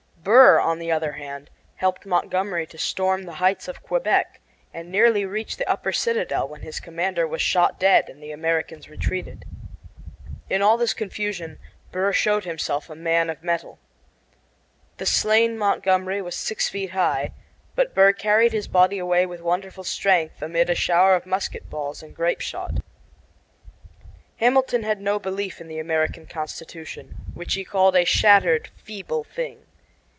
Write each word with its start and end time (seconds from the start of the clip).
Burr, 0.23 0.59
on 0.59 0.77
the 0.77 0.91
other 0.91 1.13
hand, 1.13 1.49
helped 1.77 2.05
Montgomery 2.05 2.67
to 2.67 2.77
storm 2.77 3.23
the 3.23 3.33
heights 3.41 3.67
of 3.67 3.81
Quebec, 3.81 4.39
and 4.71 4.91
nearly 4.91 5.25
reached 5.25 5.57
the 5.57 5.67
upper 5.67 5.91
citadel 5.91 6.47
when 6.47 6.61
his 6.61 6.79
commander 6.79 7.27
was 7.27 7.41
shot 7.41 7.79
dead 7.79 8.07
and 8.07 8.21
the 8.21 8.31
Americans 8.31 8.87
retreated. 8.87 9.45
In 10.47 10.61
all 10.61 10.77
this 10.77 10.93
confusion 10.93 11.57
Burr 11.91 12.13
showed 12.13 12.43
himself 12.43 12.87
a 12.87 12.93
man 12.93 13.31
of 13.31 13.41
mettle. 13.41 13.79
The 14.97 15.07
slain 15.07 15.57
Montgomery 15.57 16.21
was 16.21 16.35
six 16.35 16.69
feet 16.69 16.91
high, 16.91 17.31
but 17.73 17.95
Burr 17.95 18.13
carried 18.13 18.53
his 18.53 18.67
body 18.67 18.99
away 18.99 19.25
with 19.25 19.41
wonderful 19.41 19.83
strength 19.83 20.39
amid 20.39 20.69
a 20.69 20.75
shower 20.75 21.15
of 21.15 21.25
musket 21.25 21.67
balls 21.67 22.03
and 22.03 22.15
grape 22.15 22.41
shot. 22.41 22.83
Hamilton 24.37 24.83
had 24.83 25.01
no 25.01 25.17
belief 25.17 25.59
in 25.59 25.67
the 25.67 25.79
American 25.79 26.27
Constitution, 26.27 27.15
which 27.33 27.55
he 27.55 27.65
called 27.65 27.95
"a 27.95 28.05
shattered, 28.05 28.67
feeble 28.75 29.23
thing." 29.23 29.65